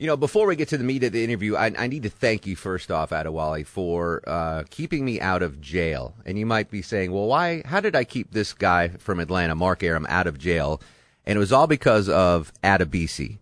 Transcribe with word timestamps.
You 0.00 0.08
know, 0.08 0.16
before 0.16 0.48
we 0.48 0.56
get 0.56 0.66
to 0.70 0.76
the 0.76 0.82
meat 0.82 1.04
of 1.04 1.12
the 1.12 1.22
interview, 1.22 1.54
I, 1.54 1.70
I 1.78 1.86
need 1.86 2.02
to 2.02 2.10
thank 2.10 2.48
you 2.48 2.56
first 2.56 2.90
off, 2.90 3.10
Adewale, 3.10 3.64
for 3.64 4.22
uh, 4.26 4.64
keeping 4.68 5.04
me 5.04 5.20
out 5.20 5.40
of 5.40 5.60
jail. 5.60 6.16
And 6.26 6.36
you 6.36 6.46
might 6.46 6.68
be 6.68 6.82
saying, 6.82 7.12
well, 7.12 7.26
why? 7.26 7.62
How 7.64 7.78
did 7.78 7.94
I 7.94 8.02
keep 8.02 8.32
this 8.32 8.52
guy 8.54 8.88
from 8.88 9.20
Atlanta, 9.20 9.54
Mark 9.54 9.84
Arum, 9.84 10.04
out 10.08 10.26
of 10.26 10.36
jail? 10.36 10.82
And 11.24 11.36
it 11.36 11.38
was 11.38 11.52
all 11.52 11.68
because 11.68 12.08
of 12.08 12.52
Adebisi. 12.64 13.38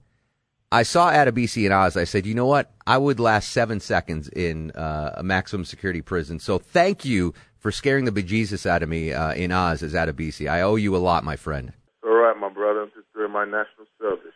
I 0.70 0.82
saw 0.82 1.10
Adebisi 1.10 1.64
in 1.64 1.72
Oz. 1.72 1.96
I 1.96 2.04
said, 2.04 2.26
you 2.26 2.34
know 2.34 2.46
what? 2.46 2.71
I 2.87 2.98
would 2.98 3.19
last 3.19 3.48
seven 3.48 3.80
seconds 3.80 4.29
in 4.29 4.73
uh, 4.73 5.14
a 5.16 5.23
maximum 5.23 5.64
security 5.64 6.03
prison. 6.03 6.39
So 6.39 6.59
thank 6.59 7.03
you 7.07 7.32
for 7.61 7.73
scaring 7.73 8.05
the 8.05 8.12
bejesus 8.12 8.66
out 8.66 8.82
of 8.82 8.91
me 8.91 9.14
uh, 9.14 9.32
in 9.32 9.53
Oz 9.53 9.82
as 9.82 9.95
Adebisi. 9.95 10.50
I 10.50 10.61
owe 10.61 10.77
you 10.77 10.95
a 10.95 10.98
lot, 10.98 11.25
my 11.25 11.37
friend. 11.37 11.73
All 12.05 12.12
right, 12.12 12.37
my 12.39 12.50
brother. 12.50 12.82
I'm 12.82 12.91
just 12.95 13.11
doing 13.14 13.32
my 13.32 13.46
national 13.46 13.87
service. 13.98 14.31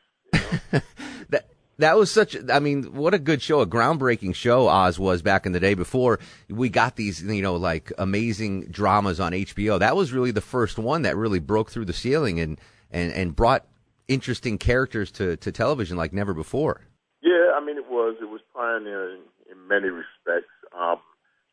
That 1.79 1.97
was 1.99 2.11
such. 2.11 2.37
I 2.51 2.59
mean, 2.59 2.95
what 2.95 3.13
a 3.13 3.19
good 3.19 3.43
show, 3.43 3.61
a 3.61 3.67
groundbreaking 3.67 4.35
show. 4.35 4.67
Oz 4.67 4.99
was 4.99 5.21
back 5.21 5.45
in 5.45 5.53
the 5.53 5.61
day 5.61 5.75
before 5.75 6.19
we 6.49 6.71
got 6.71 6.97
these, 6.97 7.23
you 7.23 7.43
know, 7.43 7.57
like 7.57 7.93
amazing 7.99 8.69
dramas 8.71 9.21
on 9.21 9.33
HBO. 9.33 9.79
That 9.79 9.95
was 9.95 10.13
really 10.13 10.31
the 10.31 10.41
first 10.41 10.79
one 10.79 11.03
that 11.03 11.17
really 11.17 11.39
broke 11.39 11.71
through 11.71 11.85
the 11.85 11.93
ceiling 11.93 12.41
and 12.41 12.59
and 12.91 13.13
and 13.13 13.37
brought 13.37 13.67
interesting 14.09 14.57
characters 14.57 15.11
to 15.13 15.37
to 15.37 15.53
television 15.53 15.99
like 15.99 16.15
never 16.15 16.33
before. 16.33 16.81
Yeah, 17.23 17.53
I 17.55 17.65
mean, 17.65 17.77
it 17.77 17.91
was 17.91 18.17
it 18.23 18.31
was 18.31 18.41
pioneering 18.55 19.21
in 19.51 19.69
many 19.69 19.89
respects. 19.89 20.53
Um, 20.79 20.97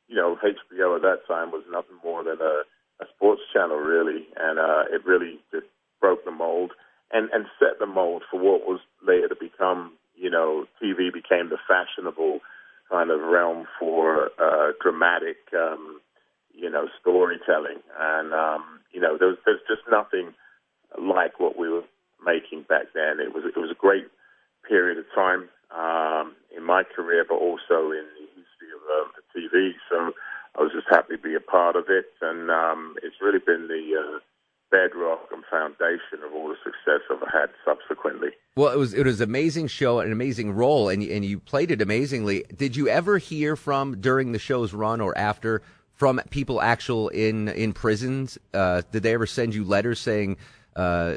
you 0.08 0.16
know, 0.16 0.38
HBO 0.38 0.96
at 0.96 1.02
that 1.02 1.28
time 1.28 1.52
was 1.52 1.64
nothing 1.70 1.98
more 2.04 2.24
than 2.24 2.38
a, 2.40 2.64
a 3.04 3.08
sports 3.16 3.42
channel, 3.54 3.78
really, 3.78 4.28
and 4.38 4.58
uh, 4.58 4.84
it 4.90 5.06
really 5.06 5.40
just 5.52 5.66
broke 6.00 6.24
the 6.24 6.32
mold 6.32 6.72
and 7.12 7.30
and 7.34 7.46
set 7.60 7.80
the 7.80 7.86
mold 7.86 8.24
for 8.32 8.40
what 8.40 8.62
was 8.66 8.80
later 9.06 9.28
to 9.28 9.36
become 9.36 9.92
you 10.16 10.30
know, 10.30 10.66
TV 10.82 11.12
became 11.12 11.50
the 11.50 11.58
fashionable 11.68 12.40
kind 12.90 13.10
of 13.10 13.22
realm 13.22 13.66
for 13.80 14.30
uh, 14.40 14.72
dramatic, 14.82 15.38
um, 15.56 16.00
you 16.54 16.70
know, 16.70 16.88
storytelling. 17.02 17.80
And, 18.00 18.34
um, 18.34 18.64
you 18.92 19.02
know, 19.02 19.18
there's, 19.20 19.38
there's 19.46 19.62
just 19.68 19.82
nothing 19.90 20.34
like 21.00 21.40
what 21.40 21.58
we 21.58 21.70
were 21.70 21.84
making 22.24 22.66
back 22.70 22.94
then. 22.94 23.20
It 23.20 23.34
was, 23.34 23.44
it 23.46 23.60
was 23.60 23.72
a 23.72 23.76
great 23.80 24.08
period 24.68 24.98
of 24.98 25.06
time 25.16 25.50
um, 25.76 26.36
in 26.56 26.64
my 26.64 26.84
career, 26.84 27.26
but 27.28 27.36
also 27.36 27.92
in 27.92 28.06
the 28.14 28.28
history 28.38 28.70
of 28.76 28.82
uh, 28.86 29.10
the 29.18 29.40
TV. 29.40 29.72
So 29.90 30.14
I 30.58 30.62
was 30.62 30.72
just 30.72 30.88
happy 30.90 31.18
to 31.18 31.22
be 31.22 31.36
a 31.36 31.40
part 31.40 31.76
of 31.76 31.86
it. 31.90 32.06
And 32.22 32.52
um, 32.52 32.96
it's 33.02 33.18
really 33.22 33.40
been 33.40 33.68
the, 33.68 33.98
uh, 33.98 34.20
bedrock 34.74 35.30
and 35.32 35.44
foundation 35.52 36.26
of 36.26 36.34
all 36.34 36.48
the 36.48 36.56
success 36.64 37.02
I've 37.12 37.32
had 37.32 37.50
subsequently. 37.64 38.30
Well, 38.56 38.74
it 38.74 38.78
was 38.78 38.94
it 38.96 39.06
was 39.06 39.22
an 39.22 39.30
amazing 39.30 39.68
show, 39.68 40.00
an 40.00 40.12
amazing 40.12 40.52
role, 40.54 40.90
and 40.90 41.04
and 41.04 41.24
you 41.24 41.40
played 41.40 41.70
it 41.70 41.82
amazingly. 41.82 42.44
Did 42.56 42.76
you 42.76 42.88
ever 42.88 43.20
hear 43.20 43.56
from 43.56 44.02
during 44.02 44.32
the 44.32 44.40
show's 44.40 44.74
run 44.74 45.00
or 45.00 45.16
after 45.16 45.62
from 45.94 46.20
people 46.32 46.60
actual 46.60 47.10
in 47.10 47.50
in 47.50 47.74
prisons? 47.74 48.40
Uh, 48.54 48.82
did 48.92 49.04
they 49.04 49.14
ever 49.14 49.28
send 49.28 49.54
you 49.54 49.64
letters 49.64 50.00
saying, 50.00 50.38
uh, 50.76 51.16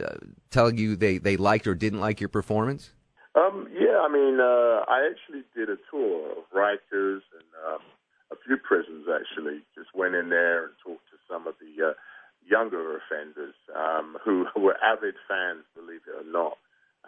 telling 0.51 0.77
you 0.77 0.95
they 0.95 1.17
they 1.17 1.39
liked 1.39 1.67
or 1.67 1.75
didn't 1.75 2.01
like 2.01 2.21
your 2.21 2.29
performance? 2.29 2.91
Um, 3.35 3.69
yeah, 3.73 4.01
I 4.01 4.09
mean, 4.13 4.39
uh, 4.41 4.85
I 4.89 5.09
actually 5.11 5.45
did 5.55 5.69
a 5.69 5.77
tour 5.91 6.33
of 6.33 6.45
Rikers 6.55 7.21
and 7.37 7.49
um, 7.69 7.81
a 8.33 8.37
few 8.47 8.57
prisons. 8.59 9.07
Actually, 9.09 9.61
just 9.75 9.95
went 9.95 10.15
in 10.15 10.29
there 10.29 10.65
and 10.65 10.73
talked 10.85 11.09
to 11.11 11.17
some 11.29 11.47
of 11.47 11.55
the 11.61 11.89
uh, 11.89 11.93
younger 12.49 12.97
offenders 12.97 13.55
um, 13.75 14.17
who 14.25 14.47
were 14.57 14.77
avid 14.83 15.15
fans, 15.29 15.65
believe 15.75 16.03
it 16.07 16.27
or 16.27 16.31
not. 16.31 16.59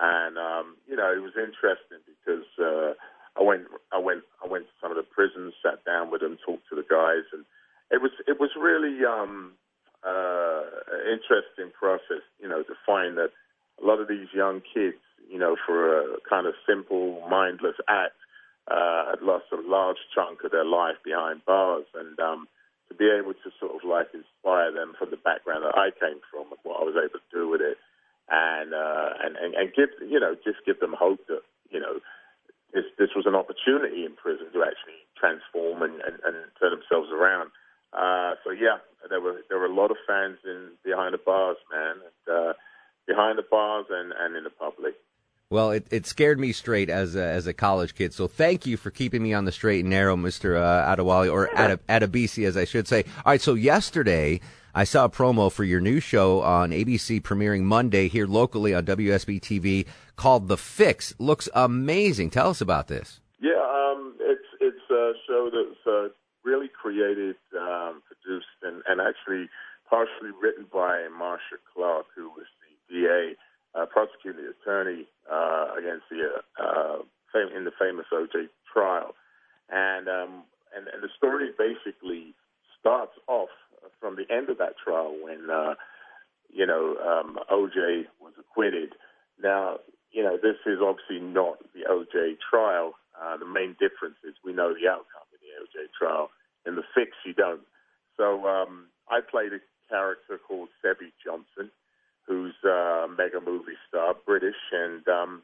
And 0.00 0.38
um, 0.38 0.76
you 0.86 0.96
know, 0.96 1.10
it 1.12 1.22
was 1.22 1.34
interesting 1.36 2.02
because 2.06 2.46
uh, 2.58 2.94
I 3.38 3.42
went, 3.42 3.66
I 3.92 3.98
went, 3.98 4.22
I 4.44 4.48
went 4.48 4.66
to 4.66 4.74
some 4.80 4.90
of 4.90 4.96
the 4.96 5.02
prisons, 5.02 5.54
sat 5.62 5.84
down 5.84 6.10
with 6.10 6.20
them, 6.20 6.38
talked 6.44 6.68
to 6.70 6.76
the 6.76 6.86
guys, 6.88 7.26
and 7.32 7.44
it 7.90 8.02
was, 8.02 8.12
it 8.26 8.38
was 8.38 8.50
really 8.58 9.04
um, 9.04 9.54
uh, 10.06 10.62
interesting 11.10 11.72
process. 11.78 12.22
You 12.40 12.48
know, 12.48 12.62
to 12.62 12.74
find 12.86 13.16
that 13.18 13.30
a 13.82 13.86
lot 13.86 14.00
of 14.00 14.08
these 14.08 14.28
young 14.34 14.62
kids, 14.62 15.02
you 15.28 15.38
know, 15.38 15.56
for 15.66 15.98
a 15.98 16.16
kind 16.28 16.46
of 16.46 16.54
simple, 16.66 17.26
mindless 17.28 17.76
act, 17.88 18.14
uh, 18.70 19.10
had 19.10 19.22
lost 19.22 19.46
a 19.52 19.56
large 19.68 19.98
chunk 20.14 20.44
of 20.44 20.50
their 20.50 20.64
life 20.64 20.96
behind 21.04 21.44
bars, 21.44 21.86
and 21.94 22.18
um, 22.20 22.46
to 22.88 22.94
be 22.94 23.08
able 23.08 23.34
to 23.34 23.48
sort 23.60 23.76
of 23.76 23.84
like 23.84 24.08
inspire 24.12 24.72
them 24.72 24.94
from 24.98 25.10
the 25.10 25.20
background 25.20 25.64
that 25.64 25.76
I 25.76 25.92
came 25.92 26.20
from 26.32 26.48
and 26.50 26.60
what 26.64 26.80
I 26.80 26.84
was 26.84 26.96
able 26.96 27.20
to 27.20 27.32
do 27.32 27.48
with 27.48 27.60
it, 27.60 27.76
and 28.28 28.72
uh, 28.72 29.10
and, 29.22 29.36
and 29.36 29.54
and 29.54 29.66
give 29.76 29.92
you 30.00 30.20
know 30.20 30.34
just 30.40 30.64
give 30.64 30.80
them 30.80 30.96
hope 30.96 31.20
that 31.28 31.44
you 31.70 31.80
know 31.80 32.00
this 32.72 32.84
this 32.98 33.12
was 33.16 33.26
an 33.26 33.34
opportunity 33.34 34.04
in 34.04 34.16
prison 34.16 34.52
to 34.52 34.64
actually 34.64 35.00
transform 35.16 35.82
and, 35.82 36.00
and, 36.04 36.16
and 36.24 36.36
turn 36.60 36.72
themselves 36.72 37.08
around. 37.12 37.50
Uh, 37.92 38.36
so 38.44 38.50
yeah, 38.52 38.80
there 39.08 39.20
were 39.20 39.40
there 39.48 39.58
were 39.58 39.70
a 39.70 39.74
lot 39.74 39.90
of 39.90 39.96
fans 40.06 40.38
in 40.44 40.76
behind 40.84 41.14
the 41.14 41.22
bars, 41.22 41.56
man, 41.72 41.96
and, 42.04 42.24
uh, 42.28 42.52
behind 43.06 43.38
the 43.38 43.48
bars 43.48 43.86
and, 43.90 44.12
and 44.12 44.36
in 44.36 44.44
the 44.44 44.52
public. 44.52 44.94
Well, 45.50 45.70
it, 45.70 45.86
it 45.90 46.04
scared 46.04 46.38
me 46.38 46.52
straight 46.52 46.90
as 46.90 47.16
a, 47.16 47.22
as 47.22 47.46
a 47.46 47.54
college 47.54 47.94
kid. 47.94 48.12
So 48.12 48.28
thank 48.28 48.66
you 48.66 48.76
for 48.76 48.90
keeping 48.90 49.22
me 49.22 49.32
on 49.32 49.46
the 49.46 49.52
straight 49.52 49.80
and 49.80 49.88
narrow, 49.88 50.14
Mr. 50.14 50.60
Uh, 50.60 50.94
Adewale, 50.94 51.32
or 51.32 51.48
Ad- 51.56 51.80
Adebisi, 51.88 52.46
as 52.46 52.54
I 52.54 52.66
should 52.66 52.86
say. 52.86 53.04
All 53.24 53.32
right, 53.32 53.40
so 53.40 53.54
yesterday 53.54 54.40
I 54.74 54.84
saw 54.84 55.06
a 55.06 55.08
promo 55.08 55.50
for 55.50 55.64
your 55.64 55.80
new 55.80 56.00
show 56.00 56.42
on 56.42 56.70
ABC 56.72 57.22
premiering 57.22 57.62
Monday 57.62 58.08
here 58.08 58.26
locally 58.26 58.74
on 58.74 58.84
WSB 58.84 59.40
TV 59.40 59.86
called 60.16 60.48
The 60.48 60.58
Fix. 60.58 61.14
Looks 61.18 61.48
amazing. 61.54 62.28
Tell 62.28 62.50
us 62.50 62.60
about 62.60 62.88
this. 62.88 63.20
Yeah, 63.40 63.52
um, 63.54 64.16
it's 64.20 64.44
it's 64.60 64.90
a 64.90 65.12
show 65.26 65.48
that's 65.50 65.86
uh, 65.86 66.08
really 66.44 66.68
created, 66.68 67.36
um, 67.58 68.02
produced, 68.04 68.52
and, 68.62 68.82
and 68.86 69.00
actually 69.00 69.48
partially 69.88 70.30
written 70.42 70.66
by 70.70 71.08
Marcia 71.08 71.56
Clark, 71.72 72.04
who 72.14 72.28
was 72.28 72.44
the 72.90 72.94
DA 72.94 73.34
uh, 73.74 73.86
prosecuting 73.86 74.44
the 74.44 74.50
attorney 74.50 75.06
uh, 75.30 75.74
against 75.78 76.04
the 76.10 76.24
uh, 76.60 76.98
fam- 77.32 77.54
in 77.56 77.64
the 77.64 77.72
famous 77.78 78.06
OJ 78.12 78.48
trial, 78.72 79.14
and 79.70 80.08
um, 80.08 80.42
and, 80.76 80.88
and 80.88 81.02
the 81.02 81.08
story 81.16 81.50
basically 81.56 82.34
starts 82.80 83.12
off 83.26 83.50
from 84.00 84.16
the 84.16 84.26
end 84.34 84.48
of 84.50 84.58
that 84.58 84.74
trial 84.82 85.16
when 85.22 85.50
uh, 85.50 85.74
you 86.52 86.66
know 86.66 86.96
um, 87.02 87.38
OJ 87.50 88.04
was 88.20 88.32
acquitted. 88.38 88.94
Now 89.42 89.78
you 90.10 90.22
know 90.22 90.36
this 90.36 90.56
is 90.66 90.78
obviously 90.82 91.20
not 91.20 91.58
the 91.74 91.88
OJ 91.90 92.36
trial. 92.50 92.94
Uh, 93.20 93.36
the 93.36 93.46
main 93.46 93.74
difference 93.80 94.16
is 94.22 94.34
we 94.44 94.52
know 94.52 94.72
the 94.72 94.88
outcome 94.88 95.26
in 95.32 95.40
the 95.42 95.52
OJ 95.64 95.88
trial. 95.98 96.30
In 96.66 96.76
the 96.76 96.84
fix, 96.94 97.12
you 97.24 97.32
don't. 97.32 97.62
So 98.16 98.46
um, 98.46 98.86
I 99.08 99.20
played 99.20 99.52
a 99.52 99.60
character 99.88 100.38
called 100.38 100.68
Sevvy 100.84 101.12
Johnson, 101.24 101.70
who's 102.26 102.54
a 102.64 103.06
mega 103.08 103.40
movie 103.40 103.78
star, 103.88 104.14
British, 104.26 104.58
and 104.72 105.06
um, 105.08 105.42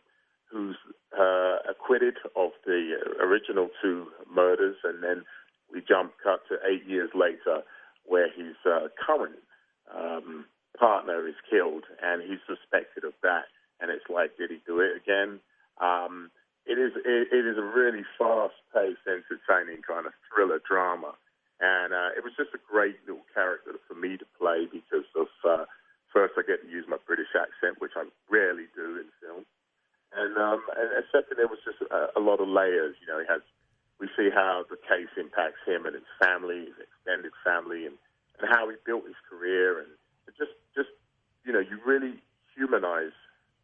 who's 0.54 0.76
uh, 1.10 1.58
acquitted 1.68 2.14
of 2.36 2.50
the 2.64 2.94
original 3.20 3.68
two 3.82 4.06
murders. 4.32 4.76
And 4.84 5.02
then 5.02 5.24
we 5.72 5.82
jump 5.82 6.12
cut 6.22 6.40
to 6.48 6.62
eight 6.62 6.86
years 6.86 7.10
later, 7.14 7.66
where 8.06 8.30
his 8.30 8.54
uh, 8.64 8.86
current 8.94 9.42
um, 9.90 10.46
partner 10.78 11.26
is 11.26 11.34
killed, 11.50 11.82
and 12.00 12.22
he's 12.22 12.38
suspected 12.46 13.02
of 13.02 13.14
that. 13.22 13.50
And 13.80 13.90
it's 13.90 14.06
like, 14.08 14.38
did 14.38 14.50
he 14.50 14.62
do 14.64 14.78
it 14.78 14.94
again? 14.94 15.40
Um, 15.82 16.30
it 16.66 16.78
is 16.78 16.92
it, 16.94 17.28
it 17.34 17.44
is 17.44 17.58
a 17.58 17.66
really 17.66 18.06
fast-paced, 18.16 19.04
entertaining 19.10 19.82
kind 19.82 20.06
of 20.06 20.14
thriller 20.30 20.62
drama, 20.62 21.12
and 21.60 21.92
uh, 21.92 22.14
it 22.16 22.22
was 22.22 22.32
just 22.38 22.54
a 22.54 22.62
great 22.62 22.96
little 23.04 23.26
character 23.34 23.72
for 23.88 23.94
me 23.94 24.16
to 24.16 24.24
play 24.38 24.64
because 24.70 25.04
of 25.18 25.28
uh, 25.44 25.64
First, 26.14 26.38
I 26.38 26.46
get 26.46 26.62
to 26.62 26.70
use 26.70 26.86
my 26.86 27.02
British 27.10 27.34
accent, 27.34 27.82
which 27.82 27.98
I 27.98 28.06
rarely 28.30 28.70
do 28.78 29.02
in. 29.02 29.10
And, 30.16 30.36
um, 30.38 30.62
and, 30.78 30.88
and 30.94 31.04
second, 31.10 31.36
there 31.36 31.48
was 31.48 31.58
just 31.64 31.82
a, 31.90 32.18
a 32.18 32.22
lot 32.22 32.40
of 32.40 32.48
layers. 32.48 32.96
You 33.00 33.06
know, 33.06 33.18
he 33.18 33.26
has, 33.28 33.42
we 33.98 34.08
see 34.16 34.30
how 34.32 34.64
the 34.70 34.76
case 34.76 35.10
impacts 35.16 35.62
him 35.66 35.86
and 35.86 35.94
his 35.94 36.08
family, 36.22 36.70
his 36.70 36.78
extended 36.78 37.32
family, 37.44 37.86
and, 37.86 37.96
and 38.38 38.48
how 38.50 38.68
he 38.68 38.76
built 38.86 39.04
his 39.06 39.18
career. 39.28 39.80
And 39.80 39.88
just, 40.38 40.54
just, 40.74 40.90
you 41.44 41.52
know, 41.52 41.60
you 41.60 41.78
really 41.84 42.22
humanize 42.54 43.16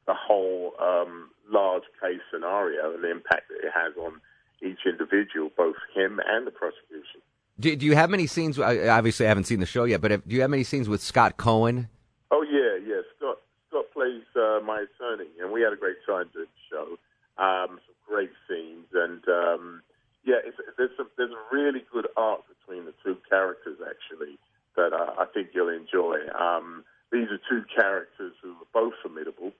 the 0.06 0.14
whole 0.14 0.72
um, 0.80 1.30
large 1.50 1.84
case 2.02 2.20
scenario 2.32 2.94
and 2.94 3.04
the 3.04 3.10
impact 3.10 3.48
that 3.48 3.66
it 3.66 3.72
has 3.74 3.94
on 3.96 4.20
each 4.62 4.80
individual, 4.86 5.50
both 5.56 5.76
him 5.94 6.20
and 6.26 6.46
the 6.46 6.50
prosecution. 6.50 7.20
Do, 7.58 7.76
do 7.76 7.86
you 7.86 7.94
have 7.94 8.10
many 8.10 8.26
scenes? 8.26 8.58
Obviously, 8.58 9.26
I 9.26 9.28
haven't 9.28 9.44
seen 9.44 9.60
the 9.60 9.66
show 9.66 9.84
yet, 9.84 10.00
but 10.00 10.10
have, 10.10 10.26
do 10.26 10.34
you 10.34 10.40
have 10.40 10.50
many 10.50 10.64
scenes 10.64 10.88
with 10.88 11.02
Scott 11.02 11.36
Cohen? 11.36 11.88
Oh 12.30 12.42
yeah, 12.42 12.78
yeah. 12.86 13.02
Scott 13.16 13.38
Scott 13.68 13.84
plays 13.92 14.22
uh, 14.60 14.64
my 14.64 14.84
attorney, 14.84 15.30
and 15.40 15.52
we 15.52 15.62
had 15.62 15.72
a 15.72 15.76
great 15.76 15.96
time 16.06 16.28
doing 16.32 16.46
the 16.46 16.76
show. 16.76 16.98
Um, 17.42 17.80
some 17.86 17.96
great 18.06 18.30
scenes, 18.48 18.86
and 18.92 19.26
um, 19.28 19.82
yeah, 20.24 20.36
there's 20.76 20.90
some, 20.96 21.08
there's 21.16 21.32
a 21.32 21.54
really 21.54 21.84
good 21.92 22.06
arc 22.16 22.42
between 22.48 22.84
the 22.84 22.94
two 23.02 23.16
characters 23.28 23.78
actually 23.80 24.38
that 24.76 24.92
uh, 24.92 25.14
I 25.18 25.24
think 25.32 25.48
you'll 25.54 25.70
enjoy. 25.70 26.18
Um, 26.38 26.84
these 27.12 27.28
are 27.30 27.40
two 27.48 27.64
characters 27.74 28.34
who 28.42 28.52
are 28.52 28.70
both 28.72 28.94
formidable 29.02 29.52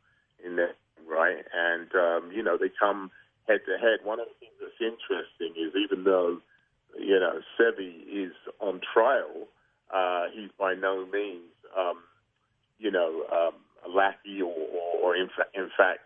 in 0.45 0.57
their 0.57 0.75
right, 1.09 1.45
and 1.55 1.89
um, 1.95 2.31
you 2.33 2.43
know 2.43 2.57
they 2.57 2.71
come 2.79 3.11
head 3.49 3.61
to 3.67 3.79
head. 3.79 4.05
One 4.05 4.21
of 4.21 4.27
the 4.29 4.35
things 4.39 4.53
that's 4.61 4.81
interesting 4.81 5.61
is 5.61 5.73
even 5.75 6.05
though 6.05 6.39
you 6.99 7.19
know 7.19 7.41
Sevvy 7.59 8.03
is 8.13 8.33
on 8.61 8.81
trial, 8.93 9.49
uh, 9.93 10.27
he's 10.33 10.51
by 10.59 10.75
no 10.75 11.07
means 11.07 11.51
um, 11.77 11.99
you 12.79 12.91
know 12.91 13.25
um, 13.33 13.55
a 13.70 13.70
lackey 13.89 14.43
or, 14.43 14.53
or, 14.53 14.91
or 15.03 15.17
in, 15.17 15.29
fa- 15.29 15.51
in 15.55 15.71
fact 15.77 16.05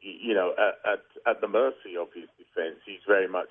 you 0.00 0.34
know 0.34 0.52
at, 0.58 0.92
at, 0.92 1.02
at 1.26 1.40
the 1.40 1.48
mercy 1.48 1.96
of 1.98 2.08
his 2.14 2.28
defense. 2.38 2.80
He's 2.86 3.04
very 3.06 3.28
much 3.28 3.48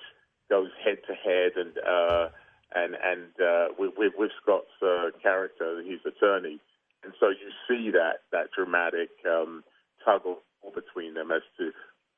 goes 0.50 0.70
head 0.84 0.98
to 1.06 1.14
head 1.14 1.52
and 1.56 1.78
uh, 1.78 2.28
and 2.74 2.94
and 3.02 3.30
uh, 3.40 3.66
with, 3.78 3.92
with, 3.96 4.12
with 4.16 4.30
Scott's 4.42 4.74
uh, 4.82 5.10
character, 5.22 5.82
his 5.82 6.00
attorney, 6.06 6.60
and 7.02 7.12
so 7.20 7.28
you 7.28 7.50
see 7.68 7.90
that 7.90 8.24
that 8.32 8.50
dramatic 8.56 9.10
um, 9.26 9.62
tug 10.04 10.22
of 10.26 10.38
war 10.62 10.72
between 10.74 11.14
them 11.14 11.30
as 11.30 11.42
to 11.58 11.70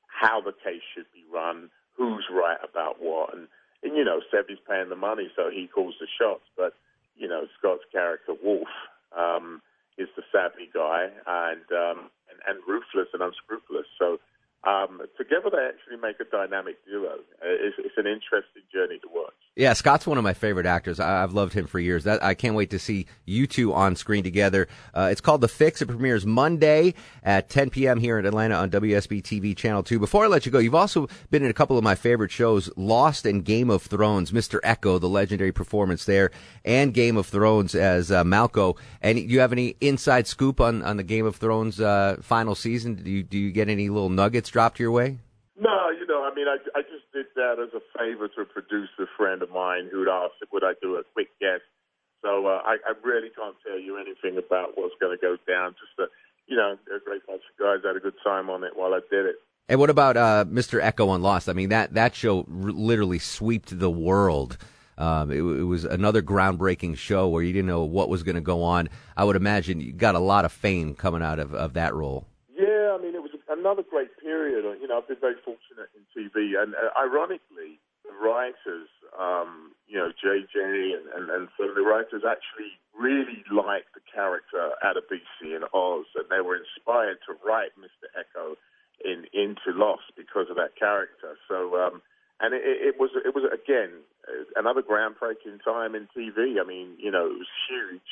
how 0.06 0.40
the 0.40 0.52
case 0.52 0.82
should 0.94 1.06
be 1.12 1.24
run, 1.32 1.68
who's 1.96 2.24
right 2.32 2.58
about 2.68 2.96
what, 3.00 3.34
and 3.34 3.48
and 3.82 3.96
you 3.96 4.04
know 4.04 4.20
Sevvy's 4.30 4.58
paying 4.68 4.88
the 4.88 4.96
money, 4.96 5.30
so 5.36 5.50
he 5.50 5.68
calls 5.68 5.94
the 6.00 6.06
shots. 6.18 6.44
But 6.56 6.74
you 7.16 7.28
know 7.28 7.46
Scott's 7.58 7.84
character 7.92 8.32
Wolf 8.42 8.68
um, 9.16 9.60
is 9.98 10.08
the 10.16 10.22
savvy 10.32 10.68
guy 10.72 11.08
and, 11.26 11.66
um, 11.72 12.10
and 12.28 12.38
and 12.46 12.56
ruthless 12.66 13.08
and 13.12 13.22
unscrupulous. 13.22 13.86
So 13.98 14.18
um, 14.64 15.00
together 15.16 15.50
they 15.50 15.64
actually 15.68 16.00
make 16.00 16.20
a 16.20 16.28
dynamic 16.28 16.84
duo. 16.84 17.22
Uh, 17.40 17.56
it's, 17.66 17.76
it's 17.78 17.96
an 17.96 18.06
interesting 18.06 18.66
journey 18.72 18.98
to 19.00 19.08
watch. 19.12 19.35
Yeah, 19.58 19.72
Scott's 19.72 20.06
one 20.06 20.18
of 20.18 20.24
my 20.24 20.34
favorite 20.34 20.66
actors. 20.66 21.00
I, 21.00 21.20
have 21.20 21.32
loved 21.32 21.54
him 21.54 21.66
for 21.66 21.78
years. 21.78 22.04
That, 22.04 22.22
I 22.22 22.34
can't 22.34 22.54
wait 22.54 22.68
to 22.70 22.78
see 22.78 23.06
you 23.24 23.46
two 23.46 23.72
on 23.72 23.96
screen 23.96 24.22
together. 24.22 24.68
Uh, 24.92 25.08
it's 25.10 25.22
called 25.22 25.40
The 25.40 25.48
Fix. 25.48 25.80
It 25.80 25.86
premieres 25.86 26.26
Monday 26.26 26.92
at 27.22 27.48
10 27.48 27.70
p.m. 27.70 27.98
here 27.98 28.18
in 28.18 28.26
Atlanta 28.26 28.56
on 28.56 28.70
WSB 28.70 29.22
TV 29.22 29.56
Channel 29.56 29.82
2. 29.82 29.98
Before 29.98 30.24
I 30.24 30.26
let 30.26 30.44
you 30.44 30.52
go, 30.52 30.58
you've 30.58 30.74
also 30.74 31.08
been 31.30 31.42
in 31.42 31.48
a 31.48 31.54
couple 31.54 31.78
of 31.78 31.82
my 31.82 31.94
favorite 31.94 32.30
shows, 32.30 32.68
Lost 32.76 33.24
and 33.24 33.42
Game 33.46 33.70
of 33.70 33.80
Thrones. 33.80 34.30
Mr. 34.30 34.60
Eko, 34.60 35.00
the 35.00 35.08
legendary 35.08 35.52
performance 35.52 36.04
there, 36.04 36.30
and 36.62 36.92
Game 36.92 37.16
of 37.16 37.24
Thrones 37.26 37.74
as 37.74 38.12
uh, 38.12 38.24
Malko. 38.24 38.76
And 39.00 39.18
you 39.18 39.40
have 39.40 39.52
any 39.52 39.76
inside 39.80 40.26
scoop 40.26 40.60
on, 40.60 40.82
on 40.82 40.98
the 40.98 41.02
Game 41.02 41.24
of 41.24 41.36
Thrones 41.36 41.80
uh, 41.80 42.18
final 42.20 42.54
season? 42.54 42.96
Do 42.96 43.10
you, 43.10 43.22
do 43.22 43.38
you 43.38 43.52
get 43.52 43.70
any 43.70 43.88
little 43.88 44.10
nuggets 44.10 44.50
dropped 44.50 44.78
your 44.78 44.90
way? 44.90 45.16
No, 45.58 45.88
you 45.98 46.06
know, 46.06 46.22
I 46.22 46.34
mean, 46.34 46.46
I, 46.46 46.58
I 46.78 46.82
did 47.16 47.26
that 47.34 47.56
as 47.56 47.72
a 47.72 47.80
favor 47.96 48.28
to 48.28 48.42
a 48.42 48.44
producer 48.44 49.08
friend 49.16 49.40
of 49.40 49.50
mine 49.50 49.88
who'd 49.90 50.08
asked 50.08 50.34
would 50.52 50.62
I 50.62 50.74
do 50.82 50.96
a 50.96 51.02
quick 51.14 51.28
guest. 51.40 51.64
So 52.22 52.46
uh, 52.46 52.60
I, 52.62 52.76
I 52.84 52.92
really 53.02 53.30
can't 53.34 53.56
tell 53.66 53.78
you 53.78 53.96
anything 53.96 54.36
about 54.36 54.76
what's 54.76 54.94
going 55.00 55.16
to 55.16 55.20
go 55.20 55.36
down. 55.50 55.74
Just 55.80 55.96
a, 55.98 56.12
you 56.46 56.56
know, 56.56 56.76
a 56.94 57.00
great 57.02 57.26
bunch 57.26 57.40
of 57.40 57.58
guys 57.58 57.86
had 57.86 57.96
a 57.96 58.00
good 58.00 58.20
time 58.22 58.50
on 58.50 58.64
it 58.64 58.76
while 58.76 58.92
I 58.92 59.00
did 59.10 59.24
it. 59.24 59.36
And 59.68 59.80
what 59.80 59.88
about 59.88 60.16
uh, 60.18 60.44
Mr. 60.46 60.80
Eko 60.80 61.08
on 61.08 61.22
Lost? 61.22 61.48
I 61.48 61.54
mean, 61.54 61.70
that 61.70 61.94
that 61.94 62.14
show 62.14 62.40
r- 62.40 62.70
literally 62.70 63.18
swept 63.18 63.78
the 63.78 63.90
world. 63.90 64.58
Um, 64.98 65.30
it, 65.30 65.38
it, 65.38 65.64
was 65.64 65.84
another 65.84 66.22
groundbreaking 66.22 66.96
show 66.96 67.28
where 67.28 67.42
you 67.42 67.52
didn't 67.52 67.66
know 67.66 67.84
what 67.84 68.08
was 68.08 68.22
going 68.22 68.36
to 68.36 68.40
go 68.40 68.62
on. 68.62 68.88
I 69.16 69.24
would 69.24 69.36
imagine 69.36 69.80
you 69.80 69.92
got 69.92 70.14
a 70.14 70.20
lot 70.20 70.44
of 70.44 70.52
fame 70.52 70.94
coming 70.94 71.22
out 71.22 71.38
of, 71.38 71.54
of 71.54 71.74
that 71.74 71.94
role. 71.94 72.26
Yeah, 72.56 72.96
I 72.98 73.02
mean, 73.02 73.14
it 73.14 73.22
was 73.22 73.32
another 73.66 73.82
great 73.82 74.14
period. 74.22 74.62
You 74.80 74.86
know, 74.86 74.98
I've 74.98 75.08
been 75.08 75.18
very 75.20 75.34
fortunate 75.42 75.90
in 75.98 76.06
TV, 76.14 76.54
and 76.54 76.74
uh, 76.78 76.94
ironically, 76.94 77.82
the 78.06 78.14
writers, 78.14 78.86
um, 79.18 79.74
you 79.90 79.98
know, 79.98 80.14
JJ 80.14 80.94
and, 80.94 81.06
and, 81.10 81.30
and 81.30 81.48
so 81.58 81.66
the 81.74 81.82
writers 81.82 82.22
actually 82.22 82.78
really 82.94 83.42
liked 83.50 83.90
the 83.98 84.04
character 84.06 84.70
Adebisi 84.86 85.50
in 85.50 85.66
Oz, 85.74 86.06
and 86.14 86.30
they 86.30 86.40
were 86.40 86.54
inspired 86.54 87.18
to 87.26 87.34
write 87.42 87.74
Mr. 87.74 88.06
Eko 88.14 88.54
in 89.04 89.26
into 89.34 89.74
Lost 89.74 90.14
because 90.16 90.46
of 90.48 90.56
that 90.56 90.78
character. 90.78 91.34
So, 91.48 91.74
um, 91.74 92.02
and 92.38 92.54
it, 92.54 92.62
it 92.62 92.94
was 93.00 93.10
it 93.18 93.34
was 93.34 93.50
again 93.50 94.06
another 94.54 94.82
groundbreaking 94.82 95.58
time 95.64 95.94
in 95.94 96.06
TV. 96.16 96.62
I 96.62 96.64
mean, 96.64 96.94
you 96.98 97.10
know, 97.10 97.26
it 97.26 97.38
was 97.42 97.50
huge, 97.66 98.10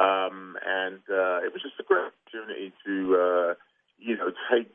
um, 0.00 0.56
and 0.64 1.04
uh, 1.12 1.44
it 1.44 1.52
was 1.52 1.60
just 1.60 1.76
a 1.78 1.84
great 1.84 2.08
opportunity 2.08 2.72
to. 2.86 2.94
Uh, 3.20 3.54
you 3.98 4.16
know, 4.16 4.30
take 4.50 4.70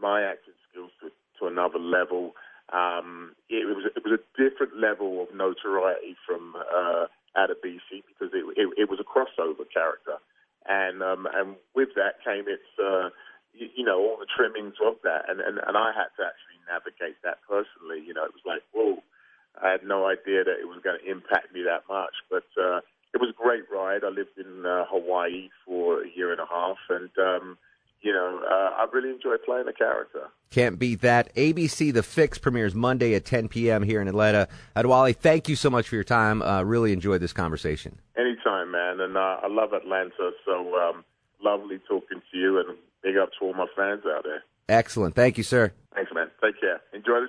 my 0.00 0.22
acting 0.22 0.54
skills 0.70 0.90
to, 1.00 1.10
to 1.38 1.46
another 1.46 1.78
level. 1.78 2.32
Um, 2.72 3.34
it 3.48 3.64
was 3.64 3.88
it 3.96 4.02
was 4.04 4.20
a 4.20 4.22
different 4.36 4.76
level 4.76 5.22
of 5.22 5.34
notoriety 5.34 6.16
from 6.26 6.54
uh, 6.56 7.06
Adebisi 7.36 8.04
because 8.04 8.32
it, 8.34 8.44
it, 8.56 8.68
it 8.76 8.88
was 8.90 9.00
a 9.00 9.08
crossover 9.08 9.64
character, 9.72 10.20
and 10.68 11.02
um, 11.02 11.26
and 11.32 11.56
with 11.74 11.90
that 11.96 12.20
came 12.24 12.44
its 12.44 12.68
uh, 12.76 13.08
you, 13.54 13.68
you 13.76 13.84
know 13.84 13.98
all 13.98 14.18
the 14.20 14.28
trimmings 14.28 14.76
of 14.84 15.00
that, 15.02 15.24
and, 15.28 15.40
and 15.40 15.58
and 15.64 15.76
I 15.76 15.96
had 15.96 16.12
to 16.20 16.28
actually 16.28 16.60
navigate 16.68 17.16
that 17.24 17.40
personally. 17.48 18.04
You 18.04 18.12
know, 18.12 18.24
it 18.24 18.36
was 18.36 18.44
like 18.44 18.60
whoa, 18.76 19.00
I 19.56 19.70
had 19.72 19.84
no 19.84 20.04
idea 20.06 20.44
that 20.44 20.60
it 20.60 20.68
was 20.68 20.84
going 20.84 21.00
to 21.00 21.10
impact 21.10 21.54
me 21.54 21.62
that 21.64 21.88
much, 21.88 22.14
but. 22.30 22.48
Uh, 22.60 22.80
it 23.14 23.22
was 23.22 23.30
a 23.30 23.42
great 23.42 23.64
ride. 23.72 24.04
I 24.04 24.08
lived 24.08 24.36
in 24.36 24.66
uh, 24.66 24.84
Hawaii 24.84 25.48
for 25.64 26.02
a 26.02 26.08
year 26.14 26.30
and 26.30 26.40
a 26.40 26.46
half, 26.46 26.76
and 26.90 27.08
um, 27.18 27.58
you 28.00 28.12
know, 28.12 28.40
uh, 28.48 28.70
I 28.76 28.86
really 28.92 29.10
enjoy 29.10 29.36
playing 29.44 29.66
the 29.66 29.72
character. 29.72 30.28
Can't 30.50 30.78
beat 30.78 31.00
that. 31.02 31.34
ABC 31.34 31.92
The 31.92 32.02
Fix 32.02 32.38
premieres 32.38 32.74
Monday 32.74 33.14
at 33.14 33.24
10 33.24 33.48
p.m. 33.48 33.82
here 33.82 34.00
in 34.00 34.08
Atlanta. 34.08 34.48
Adewale, 34.76 35.14
thank 35.14 35.48
you 35.48 35.56
so 35.56 35.68
much 35.68 35.88
for 35.88 35.94
your 35.94 36.04
time. 36.04 36.40
Uh, 36.42 36.62
really 36.62 36.92
enjoyed 36.92 37.20
this 37.20 37.32
conversation. 37.32 37.98
Anytime, 38.16 38.70
man. 38.70 39.00
And 39.00 39.16
uh, 39.16 39.40
I 39.42 39.48
love 39.48 39.72
Atlanta, 39.72 40.30
so 40.44 40.74
um, 40.76 41.04
lovely 41.42 41.80
talking 41.88 42.22
to 42.30 42.38
you, 42.38 42.60
and 42.60 42.78
big 43.02 43.16
up 43.16 43.30
to 43.38 43.46
all 43.46 43.54
my 43.54 43.66
fans 43.76 44.02
out 44.06 44.24
there. 44.24 44.42
Excellent. 44.68 45.14
Thank 45.14 45.38
you, 45.38 45.44
sir. 45.44 45.72
Thanks, 45.94 46.10
man. 46.14 46.28
Take 46.42 46.60
care. 46.60 46.80
Enjoy 46.92 47.20
this. 47.20 47.28